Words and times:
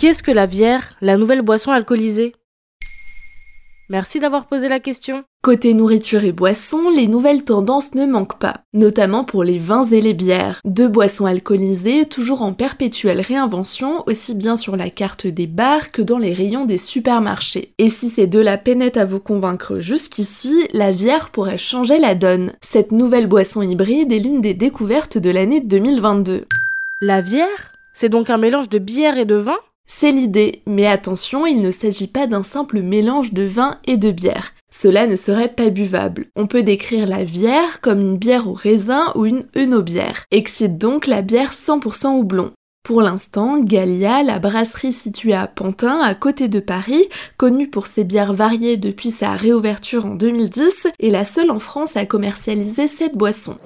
Qu'est-ce 0.00 0.22
que 0.22 0.30
la 0.30 0.46
bière, 0.46 0.96
la 1.02 1.18
nouvelle 1.18 1.42
boisson 1.42 1.72
alcoolisée? 1.72 2.34
Merci 3.90 4.18
d'avoir 4.18 4.46
posé 4.46 4.66
la 4.66 4.80
question. 4.80 5.24
Côté 5.42 5.74
nourriture 5.74 6.24
et 6.24 6.32
boissons, 6.32 6.88
les 6.88 7.06
nouvelles 7.06 7.44
tendances 7.44 7.94
ne 7.94 8.06
manquent 8.06 8.38
pas, 8.38 8.62
notamment 8.72 9.24
pour 9.24 9.44
les 9.44 9.58
vins 9.58 9.84
et 9.84 10.00
les 10.00 10.14
bières. 10.14 10.62
Deux 10.64 10.88
boissons 10.88 11.26
alcoolisées 11.26 12.06
toujours 12.06 12.40
en 12.40 12.54
perpétuelle 12.54 13.20
réinvention, 13.20 14.02
aussi 14.06 14.34
bien 14.34 14.56
sur 14.56 14.74
la 14.74 14.88
carte 14.88 15.26
des 15.26 15.46
bars 15.46 15.92
que 15.92 16.00
dans 16.00 16.16
les 16.16 16.32
rayons 16.32 16.64
des 16.64 16.78
supermarchés. 16.78 17.74
Et 17.76 17.90
si 17.90 18.08
ces 18.08 18.26
deux-là 18.26 18.56
peinaient 18.56 18.96
à 18.96 19.04
vous 19.04 19.20
convaincre 19.20 19.80
jusqu'ici, 19.80 20.66
la 20.72 20.92
bière 20.92 21.28
pourrait 21.28 21.58
changer 21.58 21.98
la 21.98 22.14
donne. 22.14 22.54
Cette 22.62 22.92
nouvelle 22.92 23.26
boisson 23.26 23.60
hybride 23.60 24.12
est 24.12 24.18
l'une 24.18 24.40
des 24.40 24.54
découvertes 24.54 25.18
de 25.18 25.28
l'année 25.28 25.60
2022. 25.60 26.46
La 27.02 27.20
bière? 27.20 27.74
C'est 27.92 28.08
donc 28.08 28.30
un 28.30 28.38
mélange 28.38 28.70
de 28.70 28.78
bière 28.78 29.18
et 29.18 29.26
de 29.26 29.34
vin? 29.34 29.58
C'est 29.92 30.12
l'idée, 30.12 30.62
mais 30.68 30.86
attention, 30.86 31.46
il 31.46 31.60
ne 31.60 31.72
s'agit 31.72 32.06
pas 32.06 32.28
d'un 32.28 32.44
simple 32.44 32.80
mélange 32.80 33.32
de 33.32 33.42
vin 33.42 33.78
et 33.88 33.96
de 33.96 34.12
bière. 34.12 34.52
Cela 34.70 35.08
ne 35.08 35.16
serait 35.16 35.48
pas 35.48 35.68
buvable. 35.68 36.28
On 36.36 36.46
peut 36.46 36.62
décrire 36.62 37.08
la 37.08 37.24
bière 37.24 37.80
comme 37.80 38.00
une 38.00 38.16
bière 38.16 38.48
au 38.48 38.52
raisin 38.52 39.06
ou 39.16 39.26
une 39.26 39.46
œnobière. 39.56 40.26
Excite 40.30 40.78
donc 40.78 41.08
la 41.08 41.22
bière 41.22 41.50
100% 41.50 42.16
houblon. 42.16 42.52
Pour 42.84 43.02
l'instant, 43.02 43.58
Gallia, 43.58 44.22
la 44.22 44.38
brasserie 44.38 44.92
située 44.92 45.34
à 45.34 45.48
Pantin, 45.48 45.98
à 46.00 46.14
côté 46.14 46.46
de 46.46 46.60
Paris, 46.60 47.08
connue 47.36 47.68
pour 47.68 47.88
ses 47.88 48.04
bières 48.04 48.32
variées 48.32 48.76
depuis 48.76 49.10
sa 49.10 49.32
réouverture 49.32 50.06
en 50.06 50.14
2010, 50.14 50.86
est 51.00 51.10
la 51.10 51.24
seule 51.24 51.50
en 51.50 51.58
France 51.58 51.96
à 51.96 52.06
commercialiser 52.06 52.86
cette 52.86 53.16
boisson. 53.16 53.56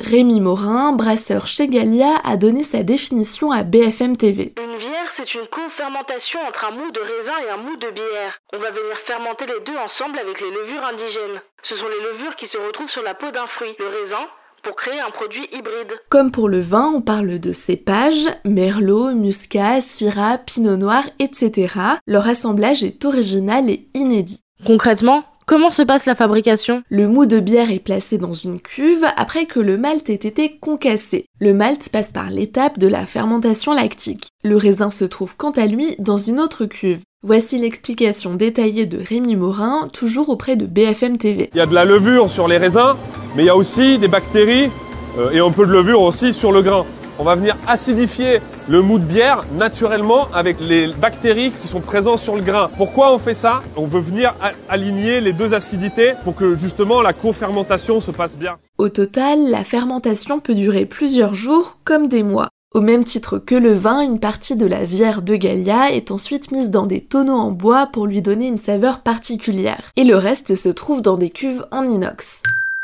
Rémi 0.00 0.40
Morin, 0.40 0.92
brasseur 0.92 1.46
chez 1.46 1.68
Gallia, 1.68 2.14
a 2.24 2.38
donné 2.38 2.64
sa 2.64 2.82
définition 2.82 3.52
à 3.52 3.64
BFM 3.64 4.16
TV. 4.16 4.54
Une 4.74 4.80
bière, 4.80 5.10
c'est 5.12 5.34
une 5.34 5.46
co-fermentation 5.46 6.40
entre 6.48 6.64
un 6.64 6.72
mou 6.72 6.90
de 6.90 6.98
raisin 6.98 7.38
et 7.46 7.50
un 7.50 7.58
mou 7.58 7.76
de 7.76 7.90
bière. 7.90 8.40
On 8.52 8.58
va 8.58 8.72
venir 8.72 8.96
fermenter 9.04 9.46
les 9.46 9.60
deux 9.64 9.76
ensemble 9.76 10.18
avec 10.18 10.40
les 10.40 10.50
levures 10.50 10.84
indigènes. 10.84 11.40
Ce 11.62 11.76
sont 11.76 11.86
les 11.86 12.00
levures 12.10 12.34
qui 12.34 12.48
se 12.48 12.58
retrouvent 12.58 12.90
sur 12.90 13.02
la 13.04 13.14
peau 13.14 13.30
d'un 13.30 13.46
fruit, 13.46 13.76
le 13.78 13.86
raisin, 13.86 14.26
pour 14.64 14.74
créer 14.74 14.98
un 14.98 15.10
produit 15.10 15.48
hybride. 15.52 16.00
Comme 16.08 16.32
pour 16.32 16.48
le 16.48 16.60
vin, 16.60 16.90
on 16.92 17.02
parle 17.02 17.38
de 17.38 17.52
cépages, 17.52 18.26
merlot, 18.44 19.14
muscat, 19.14 19.80
syrah, 19.80 20.38
pinot 20.38 20.76
noir, 20.76 21.04
etc. 21.20 21.72
Leur 22.08 22.26
assemblage 22.26 22.82
est 22.82 23.04
original 23.04 23.70
et 23.70 23.86
inédit. 23.94 24.40
Concrètement, 24.66 25.24
Comment 25.46 25.70
se 25.70 25.82
passe 25.82 26.06
la 26.06 26.14
fabrication? 26.14 26.82
Le 26.88 27.06
mou 27.06 27.26
de 27.26 27.38
bière 27.38 27.70
est 27.70 27.78
placé 27.78 28.16
dans 28.16 28.32
une 28.32 28.58
cuve 28.58 29.04
après 29.18 29.44
que 29.44 29.60
le 29.60 29.76
malt 29.76 30.08
ait 30.08 30.14
été 30.14 30.56
concassé. 30.58 31.26
Le 31.38 31.52
malt 31.52 31.90
passe 31.90 32.12
par 32.12 32.30
l'étape 32.30 32.78
de 32.78 32.86
la 32.86 33.04
fermentation 33.04 33.74
lactique. 33.74 34.28
Le 34.42 34.56
raisin 34.56 34.90
se 34.90 35.04
trouve 35.04 35.36
quant 35.36 35.50
à 35.50 35.66
lui 35.66 35.96
dans 35.98 36.16
une 36.16 36.40
autre 36.40 36.64
cuve. 36.64 37.00
Voici 37.22 37.58
l'explication 37.58 38.36
détaillée 38.36 38.86
de 38.86 38.98
Rémi 38.98 39.36
Morin, 39.36 39.90
toujours 39.92 40.30
auprès 40.30 40.56
de 40.56 40.64
BFM 40.64 41.18
TV. 41.18 41.50
Il 41.52 41.58
y 41.58 41.60
a 41.60 41.66
de 41.66 41.74
la 41.74 41.84
levure 41.84 42.30
sur 42.30 42.48
les 42.48 42.56
raisins, 42.56 42.94
mais 43.36 43.42
il 43.42 43.46
y 43.46 43.50
a 43.50 43.56
aussi 43.56 43.98
des 43.98 44.08
bactéries 44.08 44.70
euh, 45.18 45.30
et 45.30 45.40
un 45.40 45.50
peu 45.50 45.66
de 45.66 45.72
levure 45.72 46.00
aussi 46.00 46.32
sur 46.32 46.52
le 46.52 46.62
grain 46.62 46.86
on 47.18 47.24
va 47.24 47.34
venir 47.34 47.56
acidifier 47.66 48.40
le 48.68 48.82
mou 48.82 48.98
de 48.98 49.04
bière 49.04 49.44
naturellement 49.52 50.28
avec 50.34 50.56
les 50.60 50.88
bactéries 50.88 51.52
qui 51.62 51.68
sont 51.68 51.80
présentes 51.80 52.18
sur 52.18 52.36
le 52.36 52.42
grain. 52.42 52.70
Pourquoi 52.76 53.12
on 53.12 53.18
fait 53.18 53.34
ça? 53.34 53.62
On 53.76 53.86
veut 53.86 54.00
venir 54.00 54.34
aligner 54.68 55.20
les 55.20 55.32
deux 55.32 55.54
acidités 55.54 56.14
pour 56.24 56.34
que 56.34 56.56
justement 56.56 57.02
la 57.02 57.12
co-fermentation 57.12 58.00
se 58.00 58.10
passe 58.10 58.36
bien. 58.36 58.56
Au 58.78 58.88
total, 58.88 59.50
la 59.50 59.64
fermentation 59.64 60.40
peut 60.40 60.54
durer 60.54 60.86
plusieurs 60.86 61.34
jours 61.34 61.78
comme 61.84 62.08
des 62.08 62.22
mois. 62.22 62.48
Au 62.72 62.80
même 62.80 63.04
titre 63.04 63.38
que 63.38 63.54
le 63.54 63.72
vin, 63.72 64.00
une 64.00 64.18
partie 64.18 64.56
de 64.56 64.66
la 64.66 64.84
bière 64.84 65.22
de 65.22 65.36
Gallia 65.36 65.92
est 65.92 66.10
ensuite 66.10 66.50
mise 66.50 66.70
dans 66.70 66.86
des 66.86 67.00
tonneaux 67.00 67.38
en 67.38 67.52
bois 67.52 67.86
pour 67.86 68.06
lui 68.06 68.20
donner 68.20 68.48
une 68.48 68.58
saveur 68.58 69.00
particulière. 69.00 69.92
Et 69.96 70.02
le 70.02 70.16
reste 70.16 70.56
se 70.56 70.68
trouve 70.70 71.00
dans 71.00 71.16
des 71.16 71.30
cuves 71.30 71.64
en 71.70 71.84
inox. 71.84 72.42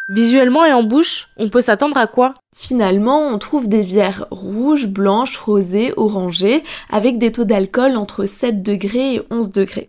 Visuellement 0.08 0.64
et 0.64 0.72
en 0.72 0.84
bouche, 0.84 1.28
on 1.36 1.48
peut 1.48 1.60
s'attendre 1.60 1.96
à 1.96 2.06
quoi? 2.06 2.34
Finalement, 2.62 3.26
on 3.26 3.38
trouve 3.38 3.70
des 3.70 3.82
bières 3.82 4.26
rouges, 4.30 4.86
blanches, 4.86 5.38
rosées, 5.38 5.94
orangées, 5.96 6.62
avec 6.90 7.16
des 7.16 7.32
taux 7.32 7.44
d'alcool 7.44 7.96
entre 7.96 8.26
7 8.26 8.62
degrés 8.62 9.14
et 9.14 9.22
11 9.30 9.50
degrés 9.50 9.88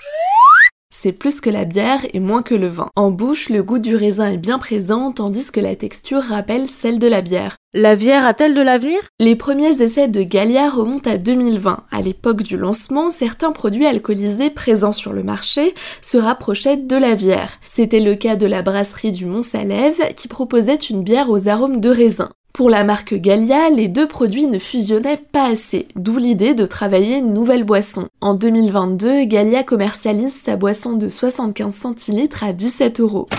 c'est 1.01 1.11
plus 1.13 1.41
que 1.41 1.49
la 1.49 1.65
bière 1.65 2.05
et 2.13 2.19
moins 2.19 2.43
que 2.43 2.53
le 2.53 2.67
vin. 2.67 2.89
En 2.95 3.09
bouche, 3.09 3.49
le 3.49 3.63
goût 3.63 3.79
du 3.79 3.95
raisin 3.95 4.31
est 4.31 4.37
bien 4.37 4.59
présent, 4.59 5.11
tandis 5.11 5.51
que 5.51 5.59
la 5.59 5.73
texture 5.73 6.21
rappelle 6.21 6.67
celle 6.67 6.99
de 6.99 7.07
la 7.07 7.21
bière. 7.21 7.57
La 7.73 7.95
bière 7.95 8.23
a-t-elle 8.23 8.53
de 8.53 8.61
l'avenir? 8.61 8.99
Les 9.19 9.35
premiers 9.35 9.81
essais 9.81 10.09
de 10.09 10.21
Gallia 10.21 10.69
remontent 10.69 11.09
à 11.09 11.17
2020. 11.17 11.85
À 11.89 12.01
l'époque 12.01 12.43
du 12.43 12.55
lancement, 12.55 13.09
certains 13.09 13.51
produits 13.51 13.87
alcoolisés 13.87 14.51
présents 14.51 14.93
sur 14.93 15.11
le 15.11 15.23
marché 15.23 15.73
se 16.03 16.17
rapprochaient 16.17 16.77
de 16.77 16.97
la 16.97 17.15
bière. 17.15 17.53
C'était 17.65 17.99
le 17.99 18.13
cas 18.13 18.35
de 18.35 18.45
la 18.45 18.61
brasserie 18.61 19.11
du 19.11 19.25
Mont-Salève 19.25 20.13
qui 20.15 20.27
proposait 20.27 20.75
une 20.75 21.01
bière 21.01 21.31
aux 21.31 21.47
arômes 21.47 21.79
de 21.79 21.89
raisin. 21.89 22.29
Pour 22.53 22.69
la 22.69 22.83
marque 22.83 23.13
Gallia, 23.13 23.69
les 23.69 23.87
deux 23.87 24.07
produits 24.07 24.47
ne 24.47 24.59
fusionnaient 24.59 25.21
pas 25.31 25.49
assez, 25.49 25.87
d'où 25.95 26.17
l'idée 26.17 26.53
de 26.53 26.65
travailler 26.65 27.17
une 27.17 27.33
nouvelle 27.33 27.63
boisson. 27.63 28.09
En 28.19 28.33
2022, 28.33 29.23
Gallia 29.23 29.63
commercialise 29.63 30.33
sa 30.33 30.57
boisson 30.57 30.93
de 30.93 31.07
75 31.07 31.73
centilitres 31.73 32.43
à 32.43 32.51
17 32.51 32.99
euros. 32.99 33.29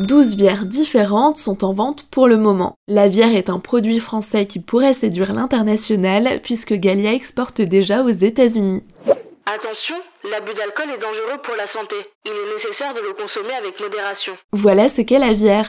12 0.00 0.36
bières 0.36 0.66
différentes 0.66 1.36
sont 1.36 1.64
en 1.64 1.72
vente 1.72 2.06
pour 2.10 2.26
le 2.26 2.36
moment. 2.36 2.74
La 2.88 3.08
bière 3.08 3.32
est 3.36 3.48
un 3.48 3.60
produit 3.60 4.00
français 4.00 4.46
qui 4.46 4.58
pourrait 4.58 4.94
séduire 4.94 5.32
l'international 5.32 6.40
puisque 6.42 6.74
Gallia 6.74 7.12
exporte 7.12 7.60
déjà 7.60 8.02
aux 8.02 8.08
États-Unis. 8.08 8.82
Attention, 9.46 9.94
l'abus 10.28 10.54
d'alcool 10.54 10.90
est 10.90 11.00
dangereux 11.00 11.40
pour 11.44 11.54
la 11.54 11.68
santé. 11.68 11.96
Il 12.24 12.32
est 12.32 12.54
nécessaire 12.54 12.94
de 12.94 13.00
le 13.00 13.12
consommer 13.12 13.54
avec 13.54 13.78
modération. 13.78 14.32
Voilà 14.52 14.88
ce 14.88 15.02
qu'est 15.02 15.20
la 15.20 15.34
bière. 15.34 15.68